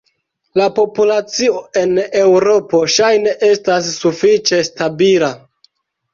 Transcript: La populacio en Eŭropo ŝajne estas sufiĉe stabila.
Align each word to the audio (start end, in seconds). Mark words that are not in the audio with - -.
La 0.59 0.67
populacio 0.77 1.59
en 1.81 1.93
Eŭropo 2.21 2.81
ŝajne 2.95 3.35
estas 3.51 3.93
sufiĉe 4.01 4.63
stabila. 4.73 5.33